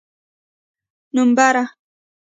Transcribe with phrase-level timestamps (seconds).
[1.15, 1.63] نومبره!